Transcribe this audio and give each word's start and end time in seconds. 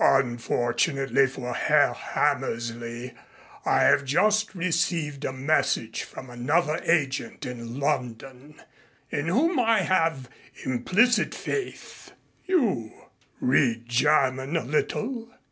"Unfortunately 0.03 1.27
for 1.27 1.53
Herr 1.53 1.93
Hammersley 1.93 3.13
I 3.65 3.81
have 3.81 4.03
just 4.03 4.55
received 4.55 5.23
a 5.23 5.31
message 5.31 6.01
from 6.01 6.27
another 6.31 6.77
agent 6.85 7.45
in 7.45 7.79
London 7.79 8.55
in 9.11 9.27
whom 9.27 9.59
I 9.59 9.81
have 9.81 10.27
implicit 10.65 11.35
faith. 11.35 12.13
You 12.45 13.09
read 13.39 13.87
German 13.87 14.57
a 14.57 14.63
little. 14.63 15.29